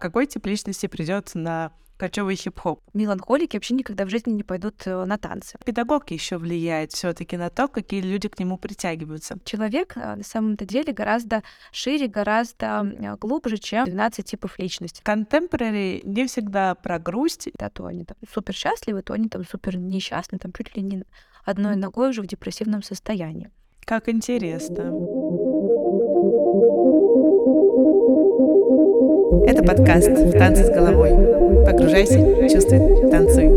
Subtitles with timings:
[0.00, 2.80] Какой тип личности придет на кочевый хип-хоп.
[2.94, 5.58] Меланхолики вообще никогда в жизни не пойдут э, на танцы.
[5.66, 9.36] Педагог еще влияет все-таки на то, какие люди к нему притягиваются.
[9.44, 11.42] Человек э, на самом-то деле гораздо
[11.72, 15.02] шире, гораздо глубже, чем 12 типов личности.
[15.04, 17.50] Контемпорари не всегда про грусть.
[17.58, 21.04] Да, то они там супер счастливы, то они там супер несчастны, там чуть ли не
[21.44, 23.50] одной ногой уже в депрессивном состоянии.
[23.84, 24.90] Как интересно.
[28.40, 31.10] Это подкаст «В танце с головой».
[31.66, 33.50] Погружайся, чувствуй, танцуй.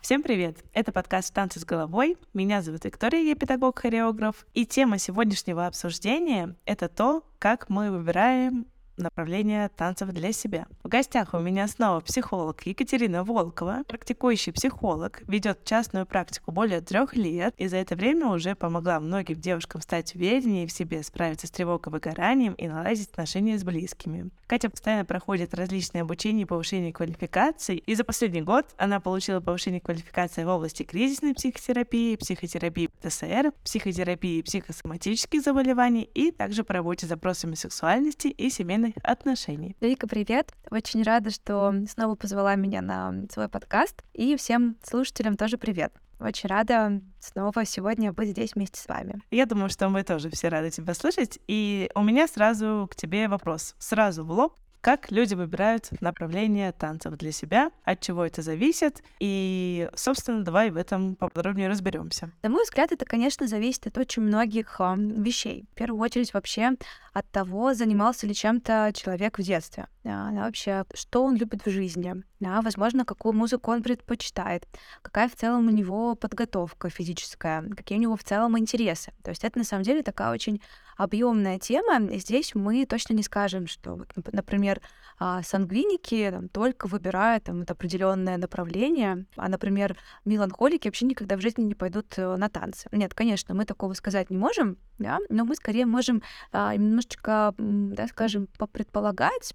[0.00, 0.58] Всем привет!
[0.72, 2.16] Это подкаст «Танцы с головой».
[2.32, 4.46] Меня зовут Виктория, я педагог-хореограф.
[4.54, 10.66] И тема сегодняшнего обсуждения— это то, как мы выбираем направление танцев для себя.
[10.82, 17.16] В гостях у меня снова психолог Екатерина Волкова, практикующий психолог, ведет частную практику более трех
[17.16, 21.50] лет и за это время уже помогла многим девушкам стать увереннее в себе, справиться с
[21.50, 24.30] тревогой, выгоранием и наладить отношения с близкими.
[24.46, 29.80] Катя постоянно проходит различные обучения и повышение квалификации, и за последний год она получила повышение
[29.80, 37.08] квалификации в области кризисной психотерапии, психотерапии ТСР, психотерапии психосоматических заболеваний и также по работе с
[37.08, 39.76] запросами сексуальности и семейной семейных отношений.
[39.80, 40.52] Вика, привет!
[40.70, 44.02] Очень рада, что снова позвала меня на свой подкаст.
[44.12, 45.92] И всем слушателям тоже привет.
[46.20, 49.20] Очень рада снова сегодня быть здесь вместе с вами.
[49.30, 51.38] Я думаю, что мы тоже все рады тебя слышать.
[51.48, 53.74] И у меня сразу к тебе вопрос.
[53.78, 54.54] Сразу в лоб
[54.84, 60.76] как люди выбирают направление танцев для себя, от чего это зависит, и, собственно, давай в
[60.76, 62.30] этом поподробнее разберемся.
[62.42, 65.64] На мой взгляд, это, конечно, зависит от очень многих э, вещей.
[65.72, 66.72] В первую очередь вообще
[67.14, 72.14] от того, занимался ли чем-то человек в детстве, да, вообще, что он любит в жизни,
[72.40, 74.68] да, возможно, какую музыку он предпочитает,
[75.02, 79.12] какая в целом у него подготовка физическая, какие у него в целом интересы.
[79.22, 80.60] То есть это на самом деле такая очень
[80.96, 82.06] объемная тема.
[82.06, 83.98] И здесь мы точно не скажем, что,
[84.32, 84.80] например,
[85.18, 91.62] а, сангвиники там, только выбирают там, определенное направление, а, например, меланхолики вообще никогда в жизни
[91.62, 92.88] не пойдут э, на танцы.
[92.92, 96.22] Нет, конечно, мы такого сказать не можем, да, но мы скорее можем
[96.52, 99.54] а, немножечко, да, скажем, попредполагать,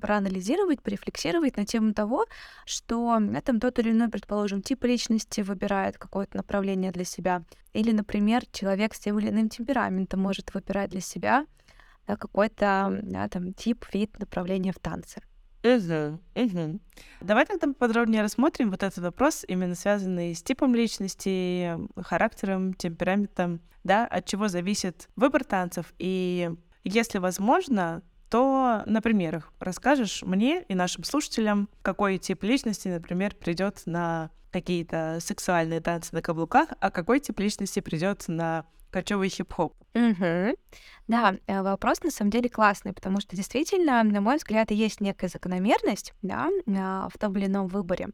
[0.00, 2.26] проанализировать, порефлексировать на тему того,
[2.64, 7.42] что там тот или иной, предположим, тип личности выбирает какое-то направление для себя,
[7.72, 11.46] или, например, человек с тем или иным темпераментом может выбирать для себя
[12.06, 15.20] да, какой-то да, там, тип, вид направления в танце.
[16.34, 16.80] Угу.
[17.20, 24.06] Давай тогда подробнее рассмотрим вот этот вопрос, именно связанный с типом личности, характером, темпераментом, да,
[24.06, 25.92] от чего зависит выбор танцев.
[25.98, 26.50] И
[26.84, 33.82] если возможно, то на примерах расскажешь мне и нашим слушателям, какой тип личности, например, придет
[33.86, 39.74] на какие-то сексуальные танцы на каблуках, а какой тип личности придет на кочевый хип-хоп.
[39.94, 40.56] Угу.
[41.08, 45.28] Да, э, вопрос на самом деле классный, потому что действительно, на мой взгляд, есть некая
[45.28, 48.08] закономерность да, а, в том или ином выборе.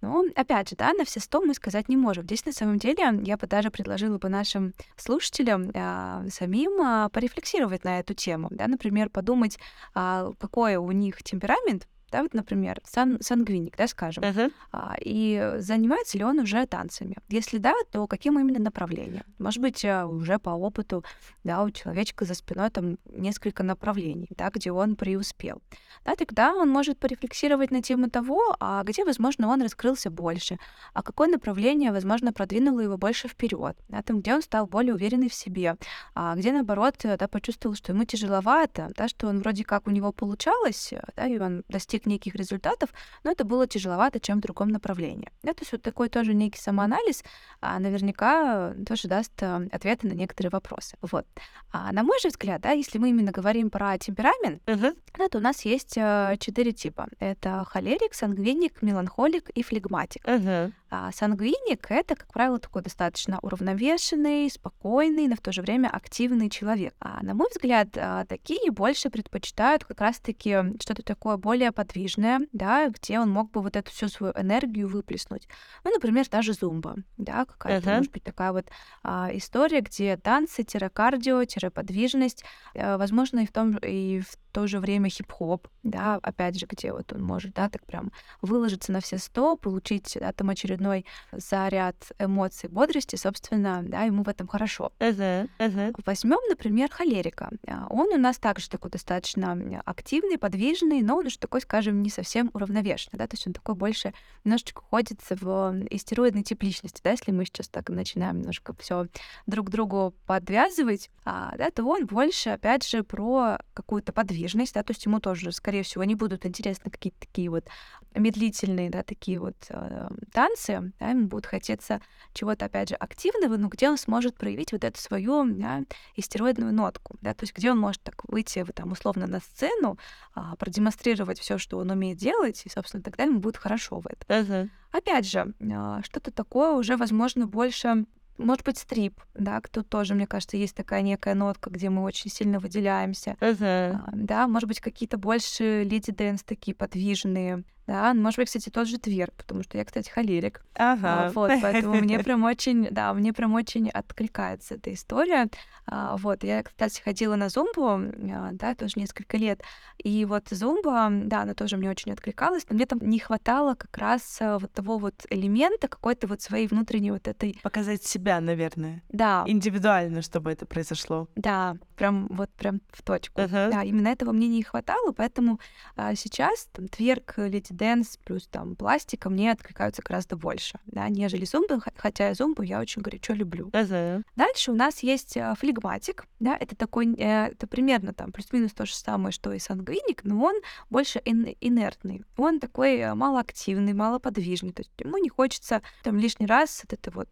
[0.00, 2.24] Но, опять же, да, на все сто мы сказать не можем.
[2.24, 7.84] Здесь, на самом деле, я бы даже предложила бы нашим слушателям а, самим а, порефлексировать
[7.84, 8.48] на эту тему.
[8.50, 9.58] Да, например, подумать,
[9.94, 14.52] а, какой у них темперамент, да, вот, например, сан сангвиник, да, скажем, uh-huh.
[14.72, 17.16] а, и занимается ли он уже танцами?
[17.28, 19.24] Если да, то каким именно направлением?
[19.38, 21.04] Может быть, э, уже по опыту,
[21.44, 25.62] да, у человечка за спиной там несколько направлений, да, где он преуспел.
[26.04, 30.58] Да, тогда он может порефлексировать на тему того, а где, возможно, он раскрылся больше,
[30.94, 35.28] а какое направление, возможно, продвинуло его больше вперед, да, там, где он стал более уверенный
[35.28, 35.76] в себе,
[36.14, 40.12] а где, наоборот, да, почувствовал, что ему тяжеловато, да, что он вроде как у него
[40.12, 42.90] получалось, да, и он достиг достиг неких результатов,
[43.24, 45.30] но это было тяжеловато, чем в другом направлении.
[45.42, 47.24] Да, то есть вот такой тоже некий самоанализ
[47.60, 50.96] а, наверняка тоже даст а, ответы на некоторые вопросы.
[51.02, 51.26] Вот.
[51.72, 54.96] А, на мой же взгляд, да, если мы именно говорим про темперамент, uh-huh.
[55.18, 57.08] да, то у нас есть а, четыре типа.
[57.18, 60.24] Это холерик, сангвиник, меланхолик и флегматик.
[60.24, 60.72] Uh-huh.
[60.90, 66.50] А сангвиник— это, как правило, такой достаточно уравновешенный, спокойный, но в то же время активный
[66.50, 66.94] человек.
[66.98, 72.88] А на мой взгляд, а, такие больше предпочитают как раз-таки что-то такое более подвижное, да,
[72.88, 75.46] где он мог бы вот эту всю свою энергию выплеснуть.
[75.84, 77.96] Ну, например, даже зумба, да, какая-то, uh-huh.
[77.98, 78.66] может быть, такая вот
[79.04, 82.44] а, история, где танцы, кардио, подвижность,
[82.74, 86.92] а, возможно, и в том, и в то же время хип-хоп, да, опять же, где
[86.92, 88.12] вот он может, да, так прям
[88.42, 94.28] выложиться на все сто, получить да, там очередной заряд эмоций, бодрости, собственно, да, ему в
[94.28, 94.92] этом хорошо.
[94.98, 95.94] Uh-huh, uh-huh.
[96.04, 97.50] Возьмем, например, холерика.
[97.66, 102.10] А, он у нас также такой достаточно активный, подвижный, но он уже такой, скажем, не
[102.10, 104.12] совсем уравновешенный, да, то есть он такой больше
[104.44, 109.06] немножечко ходит в истероидный тип личности, да, если мы сейчас так начинаем немножко все
[109.46, 114.39] друг другу подвязывать, а, да, то он больше, опять же, про какую-то подвижность,
[114.74, 117.66] да, то есть ему тоже, скорее всего, не будут интересны какие-то такие вот
[118.14, 122.00] медлительные, да, такие вот э, танцы, да, ему будет хотеться
[122.32, 125.82] чего-то, опять же, активного, но где он сможет проявить вот эту свою да,
[126.16, 129.98] истероидную нотку, да, то есть где он может так выйти там условно на сцену,
[130.34, 134.28] э, продемонстрировать все, что он умеет делать, и, собственно, тогда ему будет хорошо в этом.
[134.28, 134.70] Uh-huh.
[134.92, 138.06] Опять же, э, что-то такое уже, возможно, больше
[138.38, 142.30] может быть, стрип, да, тут тоже, мне кажется, есть такая некая нотка, где мы очень
[142.30, 143.36] сильно выделяемся.
[143.40, 143.98] Uh-huh.
[144.12, 148.98] Да, может быть, какие-то больше lady dance такие подвижные, да, может быть, кстати, тот же
[148.98, 150.62] тверк, потому что я, кстати, холерик.
[150.76, 151.26] Ага.
[151.26, 155.48] А, вот, поэтому мне прям очень, да, мне прям очень откликается эта история.
[155.86, 159.60] А, вот, я, кстати, ходила на зумбу, а, да, тоже несколько лет,
[159.98, 163.98] и вот зумба, да, она тоже мне очень откликалась, но мне там не хватало как
[163.98, 167.58] раз а, вот того вот элемента какой-то вот своей внутренней вот этой...
[167.60, 169.02] Показать себя, наверное.
[169.08, 169.42] Да.
[169.48, 171.28] Индивидуально, чтобы это произошло.
[171.34, 173.40] Да, прям вот прям в точку.
[173.40, 173.72] Uh-huh.
[173.72, 175.58] Да, именно этого мне не хватало, поэтому
[175.96, 181.46] а, сейчас там тверк, lady dance плюс там пластика мне откликаются гораздо больше, да, нежели
[181.46, 183.68] зумбы, хотя зумбу я очень горячо люблю.
[183.68, 184.22] Uh-huh.
[184.36, 188.84] Дальше у нас есть э, флегматик, да, это такой, э, это примерно там плюс-минус то
[188.84, 190.56] же самое, что и сангвиник, но он
[190.90, 196.46] больше ин- инертный, он такой э, малоактивный, малоподвижный, то есть ему не хочется там лишний
[196.46, 197.28] раз вот это вот,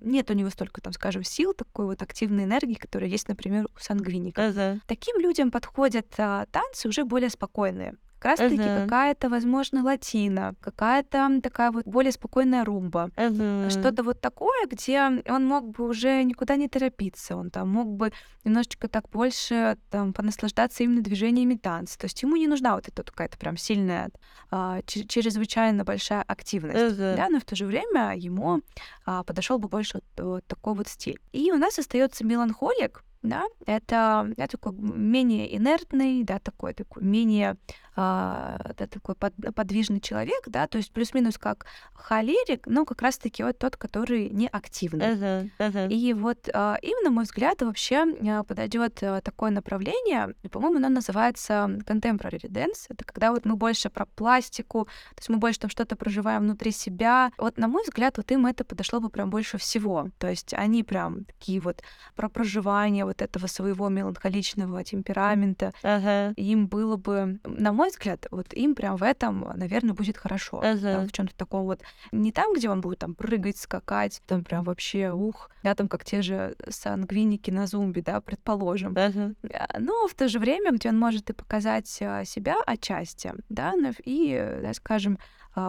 [0.00, 3.80] нет у него столько там, скажем, сил, такой вот активной энергии, которая есть, например, у
[3.80, 4.40] сангвиника.
[4.40, 4.80] Uh-huh.
[4.86, 7.96] Таким людям подходят а, танцы уже более спокойные.
[8.18, 8.82] Как раз таки Ага.
[8.82, 13.10] какая-то, возможно, латина, какая-то такая вот более спокойная румба.
[13.16, 13.70] Uh-huh.
[13.70, 18.12] Что-то вот такое, где он мог бы уже никуда не торопиться, он там мог бы
[18.44, 21.96] немножечко так больше там понаслаждаться именно движениями танца.
[21.98, 24.10] То есть ему не нужна вот эта какая-то прям сильная,
[24.50, 26.94] а, чрезвычайно большая активность.
[26.94, 27.14] Ага.
[27.16, 28.62] Да, но в то же время ему
[29.06, 31.20] а, подошел бы больше вот, вот такой вот стиль.
[31.32, 37.56] И у нас остается меланхолик, да, это, да, такой менее инертный, да, такой, такой менее
[38.00, 43.42] а, да, такой под- подвижный человек, да, то есть плюс-минус как холерик, но как раз-таки
[43.42, 45.04] вот тот, который не активный.
[45.04, 45.50] Uh-huh.
[45.58, 45.88] Uh-huh.
[45.92, 48.06] И вот а, им, на мой взгляд, вообще
[48.46, 52.86] подойдет такое направление, по-моему, оно называется contemporary dance.
[52.88, 56.70] Это когда вот мы больше про пластику, то есть мы больше там что-то проживаем внутри
[56.70, 57.32] себя.
[57.36, 60.10] Вот, на мой взгляд, вот им это подошло бы прям больше всего.
[60.18, 61.82] То есть они прям такие вот
[62.14, 65.72] про проживание вот этого своего меланхоличного темперамента.
[65.82, 66.34] Uh-huh.
[66.34, 70.60] Им было бы, на мой взгляд, вот им прям в этом, наверное, будет хорошо.
[70.62, 71.06] Ага.
[71.06, 71.80] в чем-то таком вот.
[72.12, 76.04] Не там, где он будет там прыгать, скакать, там прям вообще ух, да, там как
[76.04, 78.94] те же сангвиники на зумби, да, предположим.
[78.94, 79.34] Uh-huh.
[79.52, 83.74] А, Но в то же время, где он может и показать а, себя отчасти, да,
[84.04, 85.18] и, э, да, скажем,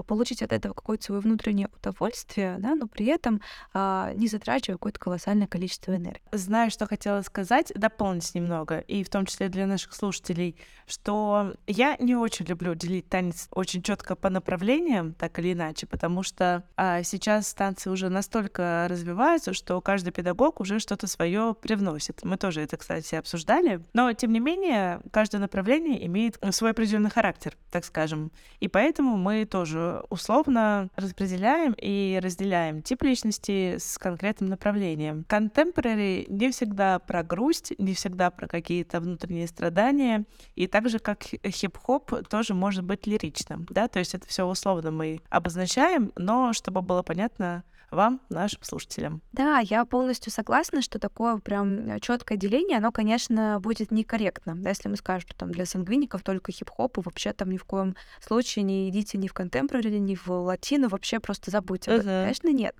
[0.07, 3.41] получить от этого какое-то свое внутреннее удовольствие, да, но при этом
[3.73, 6.21] а, не затрачивая какое-то колоссальное количество энергии.
[6.31, 10.55] Знаю, что хотела сказать, дополнить немного, и в том числе для наших слушателей,
[10.87, 16.23] что я не очень люблю делить танец очень четко по направлениям, так или иначе, потому
[16.23, 22.23] что а, сейчас танцы уже настолько развиваются, что каждый педагог уже что-то свое привносит.
[22.23, 23.81] Мы тоже это, кстати, обсуждали.
[23.93, 28.31] Но, тем не менее, каждое направление имеет свой определенный характер, так скажем.
[28.59, 29.78] И поэтому мы тоже
[30.09, 35.25] условно распределяем и разделяем тип личности с конкретным направлением.
[35.27, 41.23] Contemporary не всегда про грусть, не всегда про какие-то внутренние страдания, и так же, как
[41.23, 46.53] хи- хип-хоп, тоже может быть лиричным, да, то есть это все условно мы обозначаем, но
[46.53, 49.21] чтобы было понятно вам, нашим слушателям.
[49.31, 54.55] Да, я полностью согласна, что такое прям четкое деление, оно, конечно, будет некорректно.
[54.55, 57.65] Да, если мы скажем, что там для сангвиников только хип-хоп, и вообще там ни в
[57.65, 61.91] коем случае не идите ни в контемпорари, ни в латину, вообще просто забудьте.
[61.91, 62.23] Ага.
[62.23, 62.75] Конечно, нет.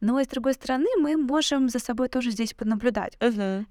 [0.00, 3.16] Но, с другой стороны, мы можем за собой тоже здесь понаблюдать.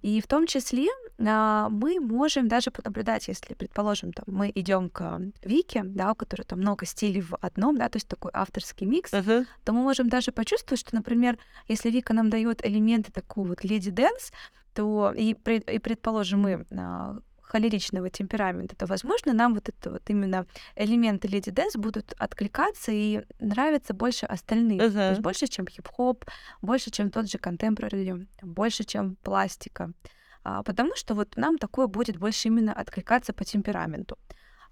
[0.02, 0.88] И в том числе
[1.20, 6.44] а, мы можем даже понаблюдать, если, предположим, там, мы идем к Вике, да, у которой
[6.44, 9.46] там много стилей в одном, да, то есть такой авторский микс, Ага.
[9.64, 13.92] то мы можем даже почувствовать, что, например, если Вика нам дает элементы такого вот lady
[13.92, 14.32] dance,
[14.74, 17.18] то и, и предположим, мы а,
[17.48, 23.24] холеричного темперамента, то, возможно, нам вот это вот именно элементы lady dance будут откликаться и
[23.40, 24.80] нравиться больше остальных.
[24.80, 25.10] То Ага.
[25.10, 26.26] есть больше, чем хип-хоп,
[26.62, 29.92] больше, чем тот же contemporary, больше, чем пластика.
[30.48, 34.18] а, потому что вот нам такое будет больше именно откликаться по темпераменту.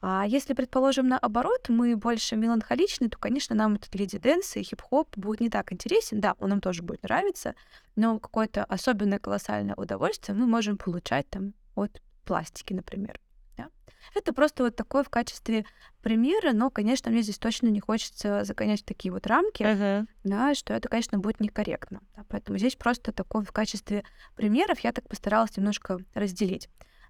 [0.02, 5.08] А если, предположим, наоборот, мы больше меланхоличны, то, конечно, нам этот lady dance и хип-хоп
[5.18, 6.20] будет не так интересен.
[6.22, 7.56] Да, он нам тоже будет нравиться,
[7.96, 13.20] но какое-то особенное колоссальное удовольствие мы можем получать там от пластики, например.
[13.58, 13.70] Да?
[14.16, 15.66] Это просто вот такое в качестве
[16.02, 20.06] примера, но, конечно, мне здесь точно не хочется загонять в такие вот рамки, uh-huh.
[20.24, 22.02] да, что это, конечно, будет некорректно.
[22.16, 24.04] Да, поэтому здесь просто такое в качестве
[24.36, 26.70] примеров я так постаралась немножко разделить.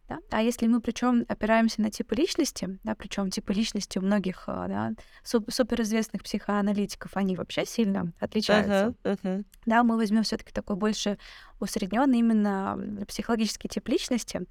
[0.10, 0.20] Да?
[0.32, 4.67] А если мы причем опираемся на типы личности, да, причем типы личности у многих а,
[4.67, 4.91] да,
[5.24, 8.93] суп- суперизвестных психоаналитиков, они вообще сильно отличаются.
[9.03, 9.46] Uh-huh, uh-huh.
[9.65, 11.17] Да, мы возьмем все-таки такой больше
[11.60, 14.41] усредненный именно психологический тип личности,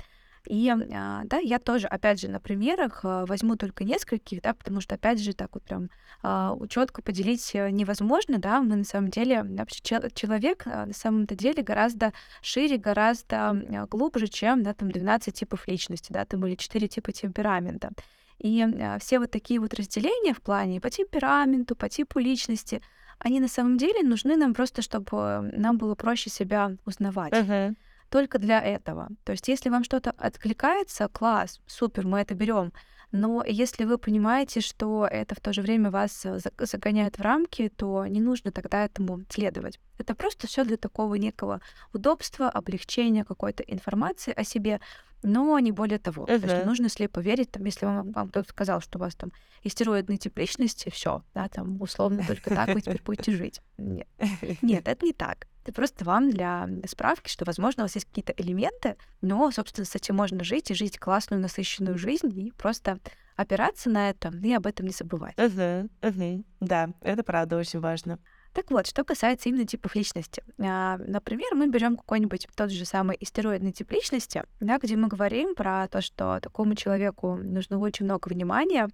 [0.46, 4.80] и а, да, я тоже, опять же, на примерах а, возьму только нескольких, да, потому
[4.80, 5.88] что, опять же, так вот прям
[6.22, 9.80] а, четко поделить э, невозможно, да, мы на самом деле, вообще
[10.14, 16.24] человек на самом-то деле гораздо шире, гораздо глубже, чем, да, там 12 типов личности, да,
[16.24, 17.90] там были 4 типа темперамента.
[18.38, 18.66] И
[18.98, 22.82] все вот такие вот разделения в плане по темпераменту, по типу личности,
[23.20, 27.32] они на самом деле нужны нам просто, чтобы нам было проще себя узнавать.
[27.32, 27.76] Uh-huh
[28.12, 29.08] только для этого.
[29.24, 32.72] То есть, если вам что-то откликается, класс, супер, мы это берем.
[33.10, 37.70] Но если вы понимаете, что это в то же время вас э, загоняет в рамки,
[37.74, 39.80] то не нужно тогда этому следовать.
[39.98, 41.60] Это просто все для такого некого
[41.94, 44.80] удобства, облегчения какой-то информации о себе,
[45.22, 46.24] но не более того.
[46.24, 46.38] Uh-huh.
[46.38, 49.14] То есть не нужно слепо верить, там, если вам, вам кто-то сказал, что у вас
[49.14, 53.60] там истероидный тип личности, все, да, там условно только так вы теперь будете жить.
[53.78, 54.08] Нет.
[54.62, 55.46] Нет, это не так.
[55.62, 59.94] Это просто вам для справки, что, возможно, у вас есть какие-то элементы, но, собственно, с
[59.94, 62.98] этим можно жить и жить классную, насыщенную жизнь и просто
[63.36, 65.36] опираться на это и об этом не забывать.
[65.36, 66.44] Uh-huh, uh-huh.
[66.60, 68.18] Да, это правда очень важно.
[68.52, 70.42] Так вот, что касается именно типов личности.
[70.58, 75.54] А, например, мы берем какой-нибудь тот же самый истероидный тип личности, да, где мы говорим
[75.54, 78.88] про то, что такому человеку нужно очень много внимания,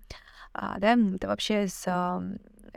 [0.53, 1.85] а, да, это вообще с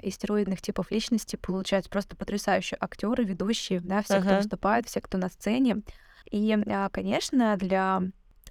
[0.02, 4.22] из стероидных типов личности получаются просто потрясающие актеры, ведущие, да, все, uh-huh.
[4.22, 5.82] кто выступает, все, кто на сцене.
[6.30, 8.02] И, а, конечно, для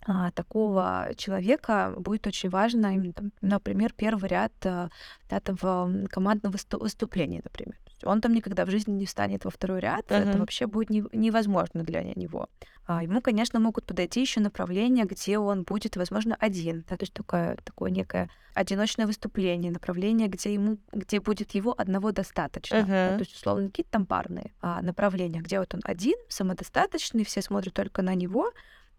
[0.06, 4.88] а, такого человека будет очень важно, там, например, первый ряд а,
[5.28, 7.76] этого командного выступления, например.
[8.04, 10.30] Он там никогда в жизни не встанет во второй ряд, uh-huh.
[10.30, 12.48] это вообще будет не, невозможно для него.
[12.86, 16.84] А ему, конечно, могут подойти еще направления, где он будет, возможно, один.
[16.88, 22.10] Да, то есть такое, такое некое одиночное выступление, направление, где ему, где будет его одного
[22.12, 22.76] достаточно.
[22.76, 22.86] Uh-huh.
[22.86, 27.42] Да, то есть, условно, какие-то там парные а, направления, где вот он один, самодостаточный, все
[27.42, 28.50] смотрят только на него,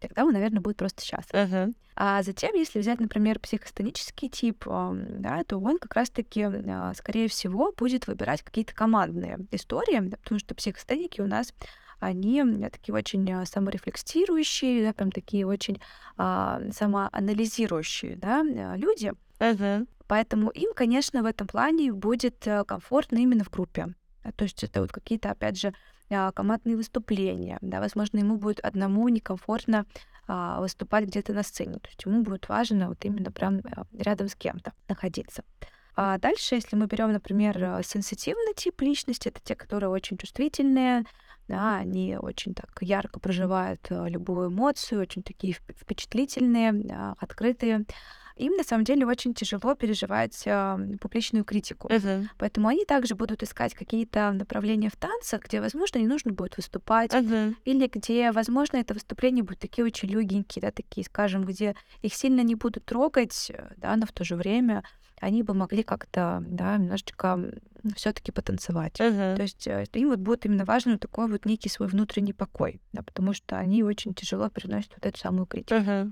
[0.02, 1.34] тогда он, наверное, будет просто счастлив.
[1.34, 1.74] Uh-huh.
[1.96, 7.74] А затем, если взять, например, психостенический тип, да, то он как раз-таки, а, скорее всего,
[7.78, 11.54] будет выбирать какие-то командные истории, потому что психостеники у нас
[12.00, 15.80] они такие очень а, саморефлексирующие, да, прям такие очень
[16.18, 19.14] а, самоанализирующие да, а, люди.
[19.40, 19.88] Uh-huh.
[20.08, 23.96] Поэтому им, конечно, в этом плане будет э, комфортно именно в группе.
[24.36, 25.74] То есть это вот какие-то, опять же,
[26.34, 27.58] командные выступления.
[27.62, 29.86] Да, возможно, ему будет одному некомфортно
[30.28, 31.80] а, выступать где-то на сцене.
[31.80, 33.62] То есть ему будет важно вот именно прям
[33.94, 35.44] рядом с кем-то находиться.
[35.96, 41.06] А дальше, если мы берем, например, сенситивный тип личности, это те, которые очень чувствительные,
[41.48, 47.86] да, они очень так ярко проживают э, любую эмоцию, очень такие впечатлительные, а, открытые.
[48.36, 51.88] Им на самом деле очень тяжело переживать э, публичную критику.
[51.88, 52.28] Uh-huh.
[52.38, 57.12] Поэтому они также будут искать какие-то направления в танцах, где, возможно, не нужно будет выступать,
[57.12, 57.56] uh-huh.
[57.66, 62.42] или где, возможно, это выступление будет такие очень легенькие, да, такие, скажем, где их сильно
[62.42, 64.84] не будут трогать, да, но в то же время
[65.22, 67.40] они бы могли как-то, да, немножечко
[67.96, 69.00] все-таки потанцевать.
[69.00, 69.36] Uh-huh.
[69.36, 73.02] То есть э, им вот будет именно важен такой вот некий свой внутренний покой, да,
[73.02, 75.76] потому что они очень тяжело переносят вот эту самую критику.
[75.76, 76.12] Uh-huh.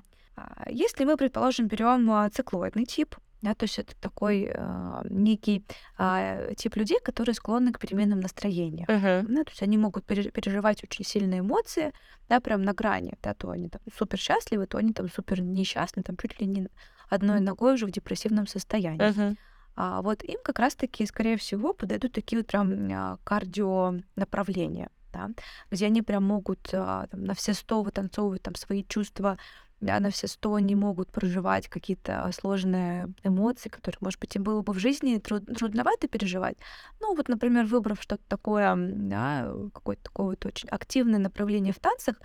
[0.70, 5.64] Если мы, предположим, берем а, циклоидный тип, да, то есть это такой э, некий
[5.98, 8.86] э, тип людей, которые склонны к переменным настроениям.
[8.90, 9.26] Uh-huh.
[9.28, 11.94] Да, то есть они могут переживать очень сильные эмоции,
[12.28, 16.04] да, прям на грани, да, то они там супер счастливы, то они там супер несчастны,
[16.04, 16.68] там чуть ли не
[17.10, 19.00] одной ногой уже в депрессивном состоянии.
[19.00, 19.38] Uh-huh.
[19.76, 25.30] А вот им как раз-таки, скорее всего, подойдут такие вот прям а, кардио направления, да,
[25.72, 29.38] где они прям могут а, там, на все сто вытанцовывать там свои чувства,
[29.82, 34.62] да, на все сто они могут проживать какие-то сложные эмоции, которые, может быть, им было
[34.62, 36.58] бы в жизни труд трудновато переживать.
[37.00, 42.16] Ну, вот, например, выбрав что-то такое, да, какое-то такое вот очень активное направление в танцах,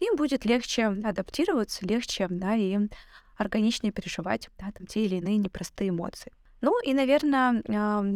[0.00, 2.78] им будет легче адаптироваться, легче, да, и
[3.36, 6.32] органичнее переживать да, там, те или иные непростые эмоции.
[6.64, 7.62] Ну и, наверное,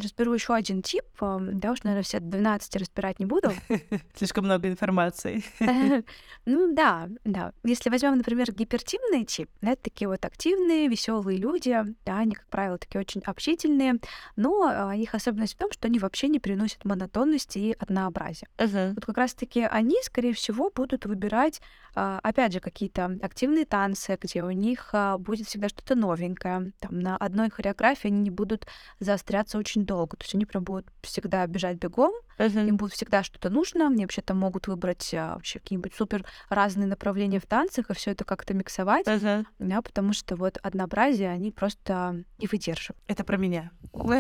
[0.03, 1.05] разберу еще один тип.
[1.21, 3.53] Да уж, наверное, все 12 разбирать не буду.
[4.15, 5.45] Слишком много информации.
[6.47, 7.53] Ну да, да.
[7.63, 11.77] Если возьмем, например, гипертивный тип, это такие вот активные, веселые люди,
[12.07, 13.97] да, они, как правило, такие очень общительные,
[14.37, 18.49] но а, их особенность в том, что они вообще не приносят монотонности и однообразия.
[18.57, 21.61] Вот как раз-таки они, скорее всего, будут выбирать,
[21.95, 26.73] а, опять же, какие-то активные танцы, где у них а, будет всегда что-то новенькое.
[26.79, 28.67] Там на одной хореографии они не будут
[29.01, 30.17] заостряться очень долго.
[30.17, 32.69] То есть они прям будут всегда бежать бегом, uh-huh.
[32.69, 33.87] им будет всегда что-то нужно.
[33.89, 38.13] Они вообще там могут выбрать а, вообще какие-нибудь супер разные направления в танцах и все
[38.13, 39.07] это как-то миксовать.
[39.07, 39.45] Uh-huh.
[39.59, 43.03] Да, потому что вот однообразие они просто не выдерживают.
[43.09, 43.71] Это про меня.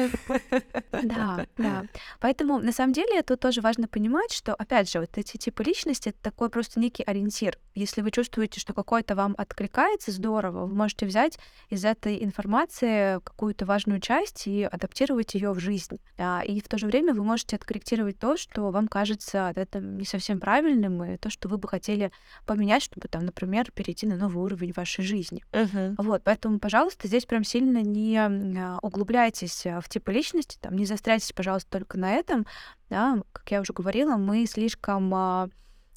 [0.90, 1.84] Да, да.
[2.20, 6.08] Поэтому на самом деле тут тоже важно понимать, что, опять же, вот эти типы личности—
[6.10, 7.58] это такой просто некий ориентир.
[7.74, 13.66] Если вы чувствуете, что какой-то вам откликается, здорово, вы можете взять из этой информации какую-то
[13.66, 15.98] важную часть и адаптировать ее в жизнь.
[16.16, 20.06] А, и в то же время вы можете откорректировать то, что вам кажется это не
[20.06, 22.10] совсем правильным, и то, что вы бы хотели
[22.46, 25.44] поменять, чтобы там, например, перейти на новый уровень вашей жизни.
[25.52, 25.94] Uh-huh.
[25.98, 31.32] Вот, поэтому, пожалуйста, здесь прям сильно не а, углубляйтесь в типы личности, там, не застряйтесь,
[31.32, 32.46] пожалуйста, только на этом.
[32.88, 35.50] Да, как я уже говорила, мы слишком а,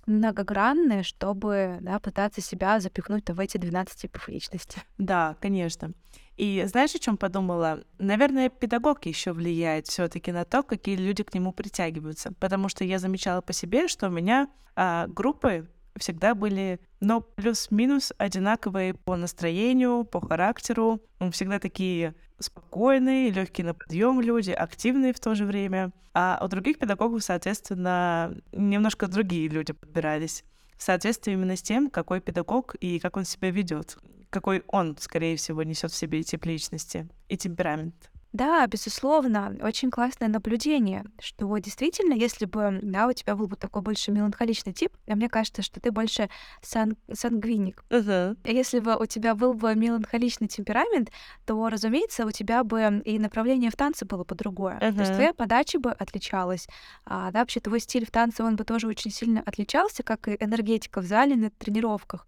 [0.06, 4.82] многогранные, чтобы да, пытаться себя запихнуть в эти 12 типов личности.
[4.98, 5.94] Да, конечно.
[6.42, 7.84] И знаешь, о чем подумала?
[8.00, 12.34] Наверное, педагог еще влияет все-таки на то, какие люди к нему притягиваются.
[12.40, 18.12] Потому что я замечала по себе, что у меня а, группы всегда были, но плюс-минус
[18.18, 21.04] одинаковые по настроению, по характеру.
[21.32, 25.92] Всегда такие спокойные, легкие на подъем люди, активные в то же время.
[26.16, 30.44] А у других педагогов, соответственно, немножко другие люди подбирались.
[30.76, 34.00] В соответствии именно с тем, какой педагог и как он себя ведет,
[34.32, 38.12] какой он, скорее всего, несет в себе тип личности и темперамент.
[38.34, 43.82] Да, безусловно, очень классное наблюдение, что действительно, если бы да, у тебя был бы такой
[43.82, 46.30] больше меланхоличный тип, а мне кажется, что ты больше
[46.62, 47.84] сан сангвиник.
[47.90, 48.38] Uh-huh.
[48.46, 51.12] Если бы у тебя был бы меланхоличный темперамент,
[51.46, 54.80] то, разумеется, у тебя бы и направление в танце было бы другое.
[54.80, 54.94] Uh-huh.
[54.94, 56.70] То есть твоя подача бы отличалась.
[57.04, 60.38] А, да, вообще твой стиль в танце, он бы тоже очень сильно отличался, как и
[60.40, 62.26] энергетика в зале на тренировках.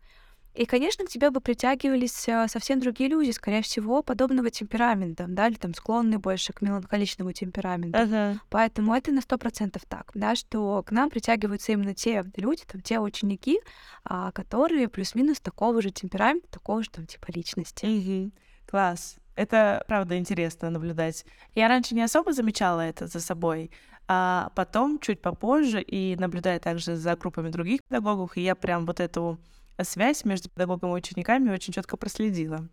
[0.54, 5.48] И, конечно, к тебе бы притягивались э, совсем другие люди, скорее всего, подобного темперамента, да,
[5.48, 7.98] или там склонны больше к меланхоличному темпераменту.
[7.98, 8.38] Uh-huh.
[8.50, 12.82] Поэтому это на сто процентов так, да, что к нам притягиваются именно те люди, там,
[12.82, 13.60] те ученики,
[14.04, 17.86] а, которые плюс-минус такого же темперамента, такого же там типа личности.
[17.86, 18.32] Uh-huh.
[18.68, 19.18] Класс.
[19.36, 21.26] Это правда интересно наблюдать.
[21.56, 23.72] Я раньше не особо замечала это за собой,
[24.08, 29.00] а потом, чуть попозже, и наблюдая также за группами других педагогов, и я прям вот
[29.00, 29.40] эту
[29.82, 32.68] связь между педагогом и учениками очень четко проследила.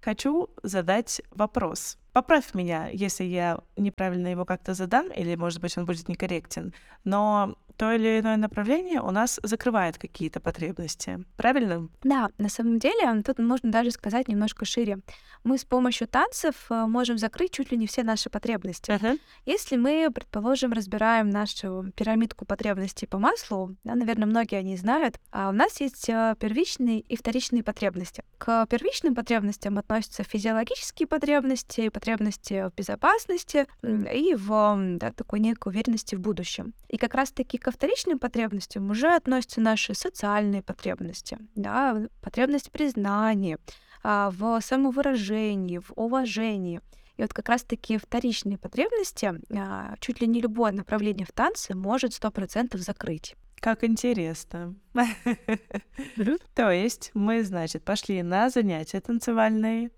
[0.00, 1.98] Хочу задать вопрос.
[2.12, 6.74] Поправь меня, если я неправильно его как-то задам, или, может быть, он будет некорректен.
[7.04, 11.24] Но то или иное направление у нас закрывает какие-то потребности.
[11.38, 11.88] Правильно?
[12.02, 14.98] Да, на самом деле тут можно даже сказать немножко шире.
[15.44, 18.90] Мы с помощью танцев э, можем закрыть чуть ли не все наши потребности.
[18.90, 19.18] Uh-huh.
[19.46, 25.48] Если мы, предположим, разбираем нашу пирамидку потребностей по маслу, да, наверное, многие они знают, а
[25.48, 28.22] у нас есть э, первичные и вторичные потребности.
[28.36, 36.14] К первичным потребностям относятся физиологические потребности, потребности в безопасности и в да, такой некой уверенности
[36.14, 36.74] в будущем.
[36.88, 43.58] И как раз-таки ко вторичным потребностям уже относятся наши социальные потребности, да, потребность признания,
[44.02, 46.80] а, в самовыражении, в уважении.
[47.16, 52.12] И вот как раз-таки вторичные потребности а, чуть ли не любое направление в танце может
[52.12, 53.36] сто процентов закрыть.
[53.60, 54.74] Как интересно.
[56.54, 59.90] То есть мы, значит, пошли на занятия танцевальные,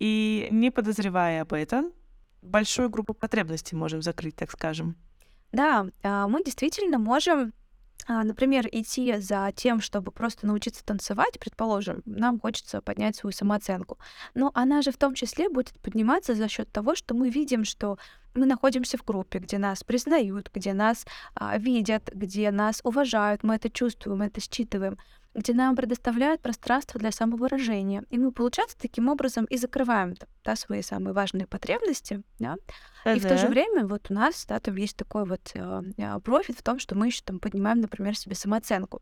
[0.00, 1.92] и не подозревая об этом,
[2.40, 4.96] большую группу потребностей можем закрыть, так скажем.
[5.52, 7.52] Да, а, мы действительно можем
[8.08, 13.98] а, например, идти за тем, чтобы просто научиться танцевать, предположим, нам хочется поднять свою самооценку.
[14.34, 17.98] Но она же в том числе будет подниматься за счет того, что мы видим, что
[18.34, 23.54] мы находимся в группе, где нас признают, где нас а, видят, где нас уважают, мы
[23.54, 24.98] это чувствуем, мы это считываем
[25.34, 28.04] где нам предоставляют пространство для самовыражения.
[28.10, 30.14] И мы, получается, таким образом и закрываем
[30.44, 32.22] да, свои самые важные потребности.
[32.38, 32.56] Да?
[33.04, 33.16] Uh-huh.
[33.16, 36.20] И в то же время вот у нас да, там есть такой вот э, э,
[36.20, 39.00] профит в том, что мы еще там поднимаем, например, себе самооценку.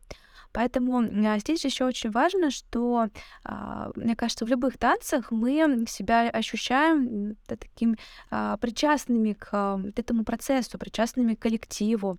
[0.53, 3.07] Поэтому э, здесь еще очень важно, что,
[3.45, 7.97] э, мне кажется, в любых танцах мы себя ощущаем да, таким
[8.31, 12.17] э, причастными к э, этому процессу, причастными к коллективу,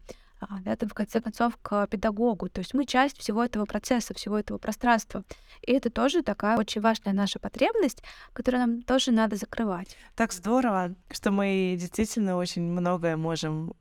[0.49, 2.49] а, это в конце концов к педагогу.
[2.49, 5.25] То есть мы часть всего этого процесса, всего этого пространства.
[5.63, 8.03] И это тоже такая очень важная наша потребность,
[8.33, 9.97] которую нам тоже надо закрывать.
[10.17, 13.75] Так здорово, что мы действительно очень многое можем,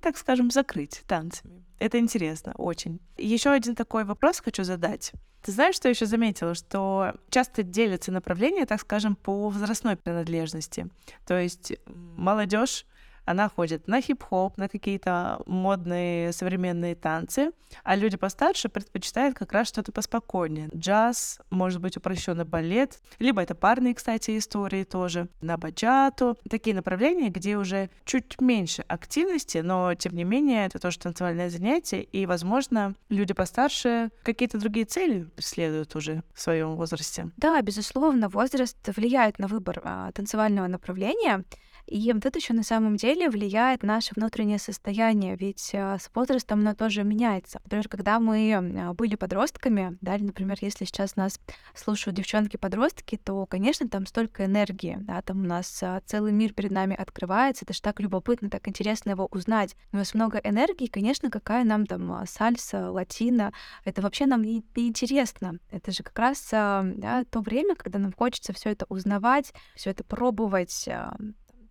[0.00, 1.64] так скажем, закрыть танцами.
[1.78, 3.00] Это интересно, очень.
[3.16, 5.12] Еще один такой вопрос хочу задать.
[5.42, 6.54] Ты знаешь, что я еще заметила?
[6.54, 10.88] Что часто делятся направления, так скажем, по возрастной принадлежности.
[11.26, 12.86] То есть молодежь
[13.28, 17.52] она ходит на хип-хоп, на какие-то модные современные танцы,
[17.84, 20.70] а люди постарше предпочитают как раз что-то поспокойнее.
[20.74, 26.38] Джаз, может быть, упрощенный балет, либо это парные, кстати, истории тоже, на баджату.
[26.48, 32.02] Такие направления, где уже чуть меньше активности, но, тем не менее, это тоже танцевальное занятие,
[32.02, 37.30] и, возможно, люди постарше какие-то другие цели преследуют уже в своем возрасте.
[37.36, 41.44] Да, безусловно, возраст влияет на выбор а, танцевального направления.
[41.88, 46.60] И вот это еще на самом деле влияет наше внутреннее состояние, ведь а, с возрастом
[46.60, 47.60] оно тоже меняется.
[47.64, 51.40] Например, когда мы а, были подростками, да, или, например, если сейчас нас
[51.74, 56.72] слушают девчонки-подростки, то, конечно, там столько энергии, да, там у нас а, целый мир перед
[56.72, 59.74] нами открывается, это же так любопытно, так интересно его узнать.
[59.90, 63.54] У нас много энергии, конечно, какая нам там сальса, латина,
[63.86, 65.58] это вообще нам не, не интересно.
[65.70, 70.04] Это же как раз да, то время, когда нам хочется все это узнавать, все это
[70.04, 70.86] пробовать,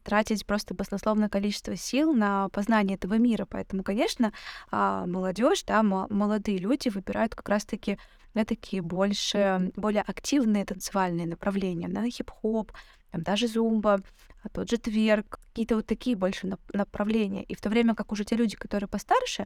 [0.08, 3.46] тратить просто баснословное количество сил на познание этого мира.
[3.46, 4.32] Поэтому, конечно,
[4.72, 8.00] а, молодежь, да, молодые люди выбирают как раз-таки
[8.48, 12.72] такие больше, более активные танцевальные направления, да, хип-хоп,
[13.12, 14.00] там даже зумба,
[14.44, 17.44] а тот же тверк, какие-то вот такие больше направления.
[17.44, 19.46] И в то время как уже те люди, которые постарше,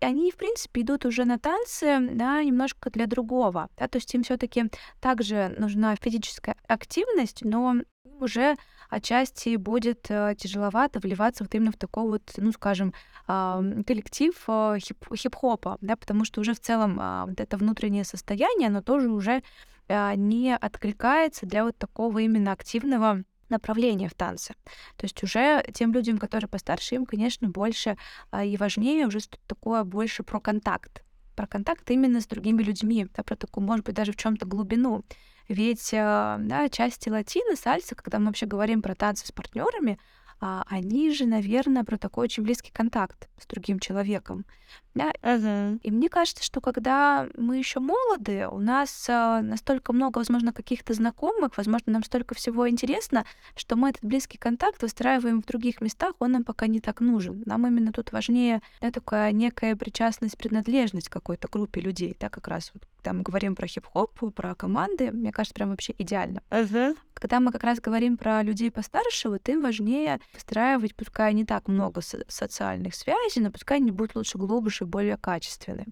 [0.00, 4.24] они, в принципе, идут уже на танцы, да, немножко для другого, да, то есть им
[4.24, 4.64] все таки
[5.00, 7.76] также нужна физическая активность, но
[8.18, 8.56] уже
[8.92, 12.92] отчасти будет э, тяжеловато вливаться вот именно в такой вот, ну, скажем,
[13.26, 18.68] коллектив э, хип- хип-хопа, да, потому что уже в целом а, вот это внутреннее состояние,
[18.68, 19.42] оно тоже уже
[19.88, 24.54] а, не откликается для вот такого именно активного направления в танце.
[24.96, 27.96] То есть уже тем людям, которые постарше, им, конечно, больше
[28.30, 31.02] а, и важнее уже такое больше про контакт.
[31.34, 34.46] Про контакт именно с другими людьми, да, про такую, может быть, даже в чем то
[34.46, 35.04] глубину.
[35.48, 39.98] Ведь а, да, части латины, сальса, когда мы вообще говорим про танцы с партнерами,
[40.42, 44.44] а, они же, наверное, про такой очень близкий контакт с другим человеком.
[44.92, 45.12] Да?
[45.22, 45.78] Uh-huh.
[45.84, 50.94] И мне кажется, что когда мы еще молоды, у нас а, настолько много, возможно, каких-то
[50.94, 53.24] знакомых, возможно, нам столько всего интересно,
[53.54, 57.44] что мы этот близкий контакт выстраиваем в других местах, он нам пока не так нужен.
[57.46, 62.72] Нам именно тут важнее да, такая некая причастность, принадлежность какой-то группе людей, да, как раз
[62.74, 66.40] вот когда мы говорим про хип-хоп, про команды, мне кажется, прям вообще идеально.
[66.50, 66.96] Uh-huh.
[67.22, 71.68] Когда мы как раз говорим про людей постарше, вот им важнее выстраивать, пускай не так
[71.68, 75.86] много со- социальных связей, но пускай они будут лучше глубже, более качественные.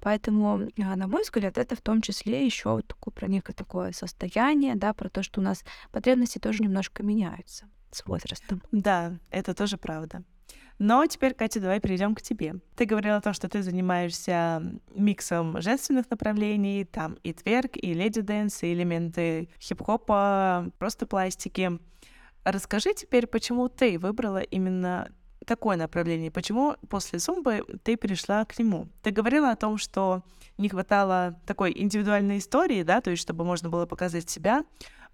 [0.00, 3.92] Поэтому, а, на мой взгляд, это в том числе еще вот такое, про некое такое
[3.92, 8.60] состояние, да, про то, что у нас потребности тоже немножко меняются с возрастом.
[8.72, 10.24] Да, это тоже правда.
[10.78, 12.56] Но теперь, Катя, давай перейдем к тебе.
[12.74, 14.62] Ты говорила о том, что ты занимаешься
[14.94, 21.78] миксом женственных направлений, там и тверк, и lady dance, и элементы хип-хопа, просто пластики.
[22.44, 25.08] Расскажи теперь, почему ты выбрала именно
[25.46, 26.30] такое направление?
[26.30, 28.88] Почему после зумбы ты перешла к нему?
[29.02, 30.22] Ты говорила о том, что
[30.58, 34.64] не хватало такой индивидуальной истории, да, то есть чтобы можно было показать себя.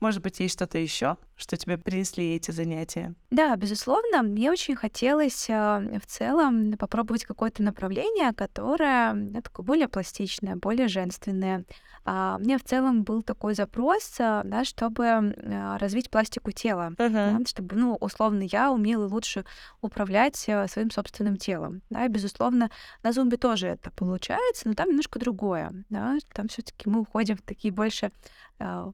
[0.01, 3.15] Может быть, есть что-то еще, что тебе принесли эти занятия?
[3.31, 9.89] Да, безусловно, мне очень хотелось э, в целом попробовать какое-то направление, которое ну, такое более
[9.89, 11.65] пластичное, более женственное.
[12.05, 17.11] А, мне в целом был такой запрос, э, да, чтобы э, развить пластику тела, uh-huh.
[17.11, 19.45] да, чтобы, ну, условно, я умела лучше
[19.83, 21.83] управлять своим собственным телом.
[21.91, 22.71] Да, и, безусловно,
[23.03, 25.73] на зумбе тоже это получается, но там немножко другое.
[25.91, 28.13] Да, там все-таки мы уходим в такие больше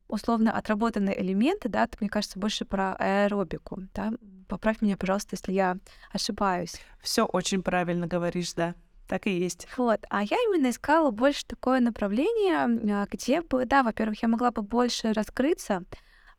[0.08, 4.12] условно отработанные элементы, да, это, мне кажется, больше про аэробику, да.
[4.48, 5.76] Поправь меня, пожалуйста, если я
[6.12, 6.76] ошибаюсь.
[7.00, 8.74] Все очень правильно говоришь, да.
[9.08, 9.68] Так и есть.
[9.76, 10.00] Вот.
[10.10, 14.62] А я именно искала больше такое направление, а, где бы, да, во-первых, я могла бы
[14.62, 15.84] больше раскрыться,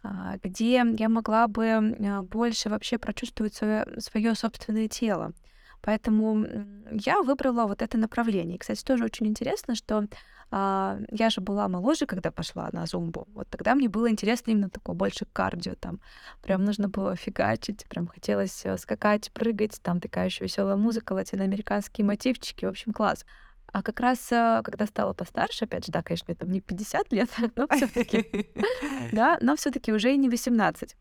[0.03, 1.97] а, где я могла бы
[2.29, 5.33] больше вообще прочувствовать свое, свое собственное тело.
[5.81, 6.45] Поэтому
[6.91, 8.57] я выбрала вот это направление.
[8.57, 10.05] Кстати, тоже очень интересно, что
[10.49, 13.27] а, я же была моложе, когда пошла на зумбу.
[13.33, 15.75] Вот тогда мне было интересно именно такое больше кардио.
[15.75, 15.99] Там
[16.41, 19.79] прям нужно было фигачить, прям хотелось э, скакать, прыгать.
[19.81, 22.65] Там такая еще веселая музыка, латиноамериканские мотивчики.
[22.65, 23.25] В общем, класс.
[23.73, 27.11] А как раз, э, когда стала постарше, опять же, да, конечно, мне там не 50
[27.11, 28.49] лет, но все таки
[29.11, 30.95] да, но все таки уже и не 18.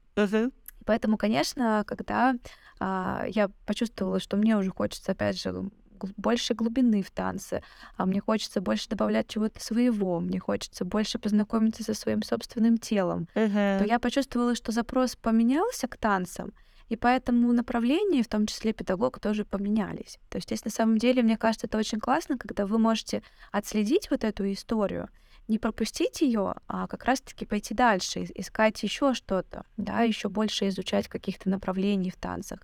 [0.85, 2.35] Поэтому, конечно, когда
[2.79, 5.69] а, я почувствовала, что мне уже хочется, опять же,
[6.17, 7.63] больше глубины в танце,
[7.97, 13.29] а мне хочется больше добавлять чего-то своего, мне хочется больше познакомиться со своим собственным телом,
[13.35, 13.79] uh-huh.
[13.79, 16.53] то я почувствовала, что запрос поменялся к танцам,
[16.89, 20.19] и поэтому направления, в том числе педагог, тоже поменялись.
[20.29, 24.11] То есть здесь на самом деле, мне кажется, это очень классно, когда вы можете отследить
[24.11, 25.09] вот эту историю,
[25.49, 31.09] не пропустить ее, а как раз-таки пойти дальше, искать еще что-то, да, еще больше изучать
[31.09, 32.61] каких-то направлений в танцах.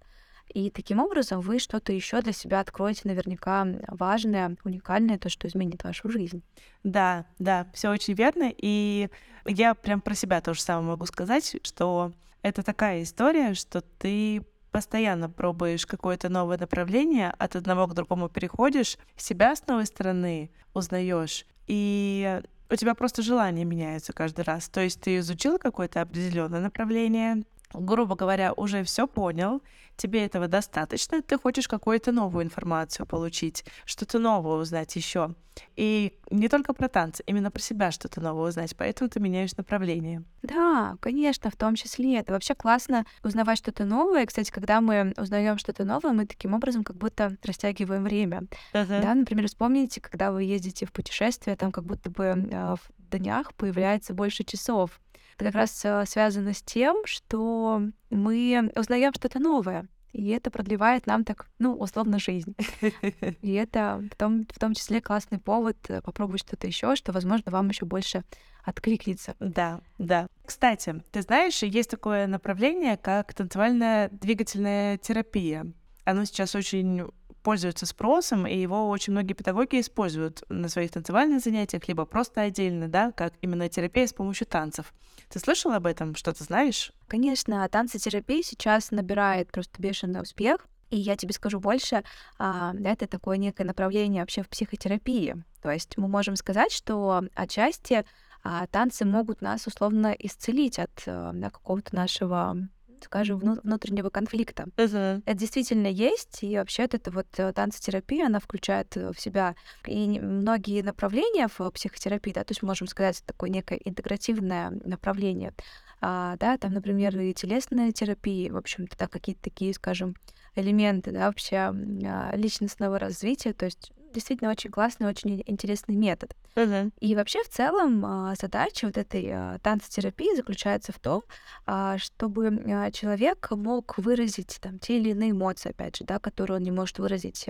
[0.52, 5.82] И таким образом вы что-то еще для себя откроете наверняка важное, уникальное, то, что изменит
[5.82, 6.42] вашу жизнь.
[6.84, 8.52] Да, да, все очень верно.
[8.56, 9.08] И
[9.46, 12.12] я прям про себя тоже самое могу сказать, что
[12.42, 18.98] это такая история, что ты постоянно пробуешь какое-то новое направление, от одного к другому переходишь,
[19.16, 24.68] себя с новой стороны узнаешь, и у тебя просто желание меняется каждый раз.
[24.70, 29.62] То есть ты изучил какое-то определенное направление, грубо говоря, уже все понял,
[29.96, 35.34] тебе этого достаточно, ты хочешь какую-то новую информацию получить, что-то новое узнать еще.
[35.76, 40.22] И не только про танцы, именно про себя что-то новое узнать, поэтому ты меняешь направление.
[40.42, 42.18] Да, конечно, в том числе.
[42.18, 44.24] Это вообще классно узнавать что-то новое.
[44.24, 48.44] Кстати, когда мы узнаем что-то новое, мы таким образом как будто растягиваем время.
[48.72, 49.02] Uh-huh.
[49.02, 53.54] Да, например, вспомните, когда вы ездите в путешествие, там как будто бы э, в днях
[53.54, 55.01] появляется больше часов
[55.34, 59.88] это как раз э, связано с тем, что мы узнаем что-то новое.
[60.12, 62.54] И это продлевает нам так, ну, условно, жизнь.
[63.40, 67.50] И это в том, в том числе классный повод э, попробовать что-то еще, что, возможно,
[67.50, 68.22] вам еще больше
[68.62, 69.34] откликнется.
[69.40, 70.28] Да, да.
[70.44, 75.66] Кстати, ты знаешь, есть такое направление, как танцевальная двигательная терапия.
[76.04, 77.08] Оно сейчас очень
[77.42, 82.88] пользуется спросом, и его очень многие педагоги используют на своих танцевальных занятиях, либо просто отдельно,
[82.88, 84.92] да, как именно терапия с помощью танцев.
[85.28, 86.14] Ты слышала об этом?
[86.14, 86.92] Что ты знаешь?
[87.08, 90.66] Конечно, танцетерапия сейчас набирает просто бешеный успех.
[90.90, 92.04] И я тебе скажу больше,
[92.38, 95.42] а, это такое некое направление вообще в психотерапии.
[95.62, 98.04] То есть мы можем сказать, что отчасти
[98.44, 102.56] а, танцы могут нас условно исцелить от э, какого-то нашего
[103.04, 104.66] скажем, внутреннего конфликта.
[104.76, 105.22] Uh-huh.
[105.24, 109.54] Это действительно есть, и вообще это вот э, танцотерапия, она включает э, в себя
[109.86, 115.52] и многие направления в психотерапии, да, то есть можем сказать, такое некое интегративное направление,
[116.00, 120.16] а, да, там, например, и телесная терапия, в общем-то, да, какие-то такие, скажем,
[120.56, 126.34] элементы, да, вообще а, личностного развития, то есть действительно очень классный, очень интересный метод.
[126.54, 126.92] Uh-huh.
[127.00, 131.22] И вообще в целом а, задача вот этой а, танцотерапии заключается в том,
[131.66, 136.62] а, чтобы человек мог выразить там те или иные эмоции, опять же, да, которые он
[136.62, 137.48] не может выразить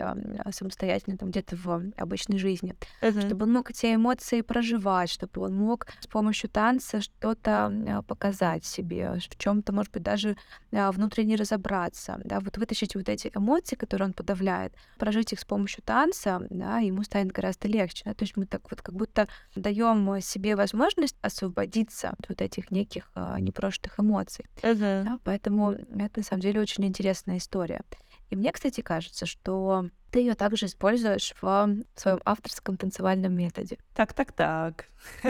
[0.51, 3.27] самостоятельно там где-то в обычной жизни, uh-huh.
[3.27, 9.14] чтобы он мог эти эмоции проживать, чтобы он мог с помощью танца что-то показать себе,
[9.14, 10.37] в чем-то, может быть, даже
[10.70, 15.83] внутренне разобраться, да, вот вытащить вот эти эмоции, которые он подавляет, прожить их с помощью
[15.83, 18.03] танца, да, ему станет гораздо легче.
[18.05, 18.15] Да?
[18.15, 23.11] То есть мы так вот как будто даем себе возможность освободиться от вот этих неких
[23.15, 24.47] а, непрошенных эмоций.
[24.62, 25.05] Uh-huh.
[25.05, 25.19] Да?
[25.25, 27.83] Поэтому это на самом деле очень интересная история.
[28.31, 33.79] И мне, кстати, кажется, что ты ее также используешь в своем авторском танцевальном методе.
[33.95, 34.87] Так, так, так.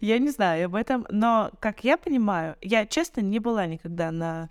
[0.00, 4.50] Я не знаю об этом, но, как я понимаю, я, честно, не была никогда на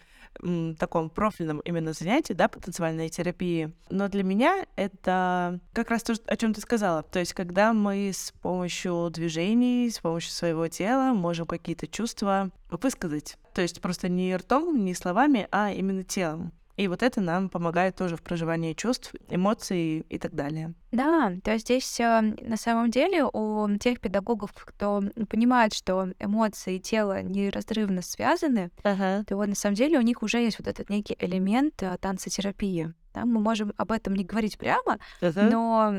[0.78, 3.74] таком профильном именно занятии, да, по танцевальной терапии.
[3.90, 7.04] Но для меня это как раз то, о чем ты сказала.
[7.04, 13.38] То есть, когда мы с помощью движений, с помощью своего тела можем какие-то чувства высказать.
[13.54, 16.54] То есть просто не ртом, не словами, а именно телом.
[16.78, 20.74] И вот это нам помогает тоже в проживании чувств, эмоций и так далее.
[20.92, 26.76] Да, то есть здесь э, на самом деле у тех педагогов, кто понимает, что эмоции
[26.76, 29.24] и тело неразрывно связаны, uh-huh.
[29.26, 32.94] то на самом деле у них уже есть вот этот некий элемент э, танцотерапии.
[33.14, 35.50] Да, мы можем об этом не говорить прямо, uh-huh.
[35.50, 35.94] но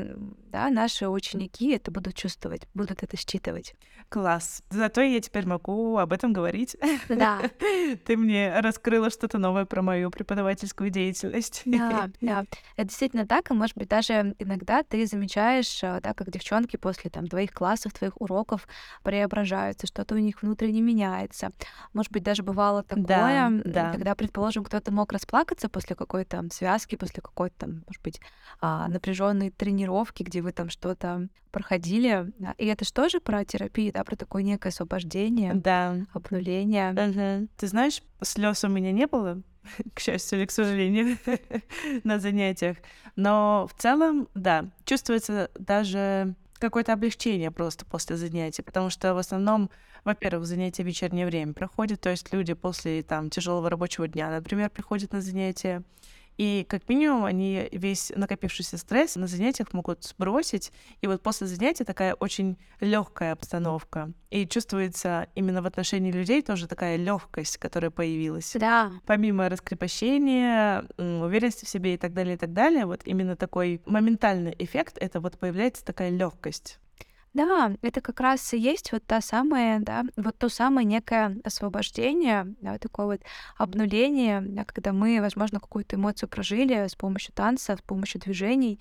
[0.53, 3.75] да, наши ученики это будут чувствовать, будут это считывать.
[4.09, 4.61] Класс.
[4.69, 6.75] Зато я теперь могу об этом говорить.
[7.09, 7.41] Да.
[8.05, 11.63] Ты мне раскрыла что-то новое про мою преподавательскую деятельность.
[11.65, 12.45] Да, да.
[12.75, 17.09] Это действительно так, и, может быть, даже иногда ты замечаешь, э, да, как девчонки после
[17.09, 18.67] там твоих классов, твоих уроков
[19.03, 21.49] преображаются, что-то у них внутренне меняется.
[21.93, 23.91] Может быть, даже бывало такое, да, да.
[23.91, 28.21] когда, предположим, кто-то мог расплакаться после какой-то связки, после какой-то там, может быть,
[28.61, 32.31] а, напряженной тренировки, где вы там что-то проходили.
[32.57, 35.97] И это же тоже про терапию, да, про такое некое освобождение, да.
[36.13, 36.91] обнуление.
[36.91, 37.49] Угу.
[37.57, 39.41] Ты знаешь, слез у меня не было,
[39.93, 41.17] к счастью или к сожалению,
[42.05, 42.77] на занятиях.
[43.17, 49.69] Но в целом, да, чувствуется даже какое-то облегчение просто после занятия, потому что в основном,
[50.05, 54.69] во-первых, занятия в вечернее время проходят, то есть люди после там тяжелого рабочего дня, например,
[54.69, 55.83] приходят на занятия,
[56.37, 60.71] И как минимум они весь накопившийся стресс на занятиях могут сбросить.
[61.01, 64.11] И вот после занятия такая очень легкая обстановка.
[64.29, 68.55] И чувствуется именно в отношении людей тоже такая легкость, которая появилась.
[68.59, 68.91] Да.
[69.05, 74.55] Помимо раскрепощения, уверенности в себе и так далее, и так далее, вот именно такой моментальный
[74.57, 76.79] эффект, это вот появляется такая легкость.
[77.33, 82.55] Да, это как раз и есть вот та самая, да, вот то самое некое освобождение,
[82.61, 83.21] да, такое вот
[83.57, 88.79] обнуление, да, когда мы, возможно, какую-то эмоцию прожили с помощью танца, с помощью движений,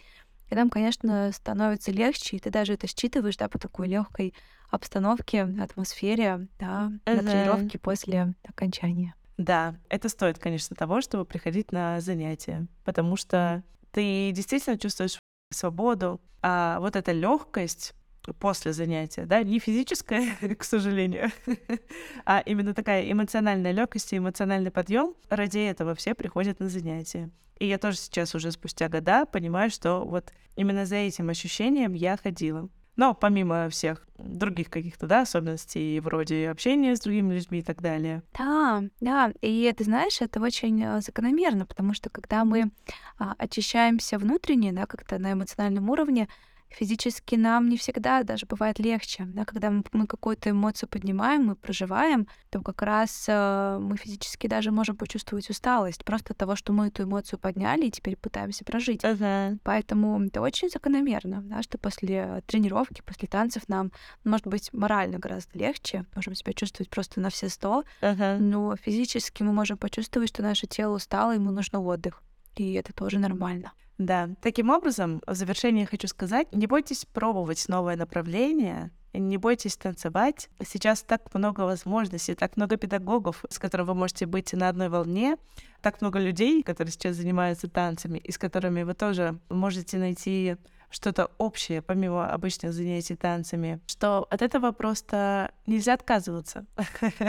[0.50, 4.34] и нам, конечно, становится легче, и ты даже это считываешь, да, по такой легкой
[4.70, 9.14] обстановке, атмосфере, да, на тренировке после окончания.
[9.38, 13.62] Да, это стоит, конечно, того, чтобы приходить на занятия, потому что
[13.92, 15.18] ты действительно чувствуешь
[15.50, 17.94] свободу, а вот эта легкость,
[18.38, 21.30] после занятия, да, не физическая, к сожалению,
[22.24, 25.14] а именно такая эмоциональная легкость и эмоциональный подъем.
[25.28, 27.30] Ради этого все приходят на занятия.
[27.58, 32.16] И я тоже сейчас уже спустя года понимаю, что вот именно за этим ощущением я
[32.16, 32.68] ходила.
[32.96, 38.22] Но помимо всех других каких-то, да, особенностей, вроде общения с другими людьми и так далее.
[38.36, 42.70] Да, да, и ты знаешь, это очень э, закономерно, потому что когда мы
[43.18, 46.28] а, очищаемся внутренне, да, как-то на эмоциональном уровне,
[46.74, 49.24] физически нам не всегда даже бывает легче.
[49.26, 49.44] Да?
[49.44, 54.70] Когда мы, мы какую-то эмоцию поднимаем, мы проживаем, то как раз э, мы физически даже
[54.70, 59.04] можем почувствовать усталость просто от того, что мы эту эмоцию подняли и теперь пытаемся прожить.
[59.04, 59.58] Uh-huh.
[59.62, 63.92] Поэтому это очень закономерно, да, что после тренировки, после танцев нам,
[64.24, 68.38] может быть, морально гораздо легче, можем себя чувствовать просто на все сто, uh-huh.
[68.38, 72.22] но физически мы можем почувствовать, что наше тело устало, ему нужно отдых.
[72.56, 73.72] И это тоже нормально.
[74.06, 74.30] Да.
[74.40, 80.48] Таким образом, в завершение хочу сказать, не бойтесь пробовать новое направление, не бойтесь танцевать.
[80.66, 85.36] Сейчас так много возможностей, так много педагогов, с которыми вы можете быть на одной волне,
[85.82, 90.56] так много людей, которые сейчас занимаются танцами, и с которыми вы тоже можете найти
[90.90, 96.66] что-то общее, помимо обычных занятий танцами, что от этого просто нельзя отказываться.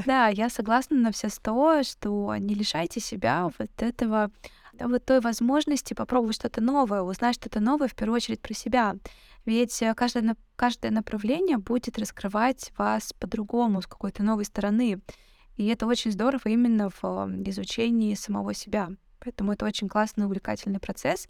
[0.06, 4.32] Да, я согласна на все сто, что не лишайте себя вот этого
[4.80, 8.96] вот той возможности попробовать что-то новое, узнать что-то новое в первую очередь про себя.
[9.46, 15.02] Ведь э, каждое, каждое направление будет раскрывать вас по-другому, с какой-то новой стороны.
[15.58, 17.04] И это очень здорово именно в
[17.46, 18.90] изучении самого себя.
[19.20, 21.28] Поэтому это очень классный, увлекательный процесс.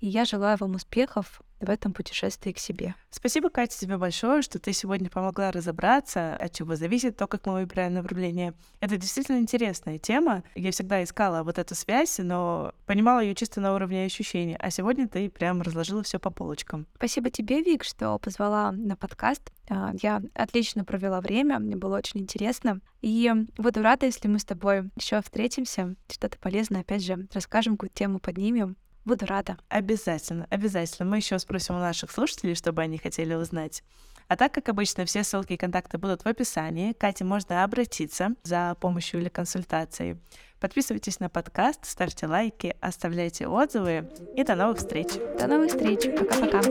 [0.00, 2.94] И я желаю вам успехов в этом путешествии к себе.
[3.10, 7.54] Спасибо, Катя, тебе большое, что ты сегодня помогла разобраться, от чего зависит то, как мы
[7.54, 8.54] выбираем направление.
[8.80, 10.42] Это действительно интересная тема.
[10.54, 14.56] Я всегда искала вот эту связь, но понимала ее чисто на уровне ощущений.
[14.58, 16.86] А сегодня ты прям разложила все по полочкам.
[16.96, 19.50] Спасибо тебе, Вик, что позвала на подкаст.
[19.68, 22.80] А, я отлично провела время, мне было очень интересно.
[23.02, 27.90] И буду рада, если мы с тобой еще встретимся, что-то полезное, опять же, расскажем, какую
[27.90, 28.76] тему поднимем.
[29.06, 29.56] Буду рада.
[29.68, 31.08] Обязательно, обязательно.
[31.08, 33.84] Мы еще спросим у наших слушателей, чтобы они хотели узнать.
[34.26, 36.92] А так, как обычно, все ссылки и контакты будут в описании.
[36.92, 40.18] Кате можно обратиться за помощью или консультацией.
[40.58, 44.10] Подписывайтесь на подкаст, ставьте лайки, оставляйте отзывы.
[44.34, 45.12] И до новых встреч.
[45.38, 46.10] До новых встреч.
[46.18, 46.62] Пока-пока.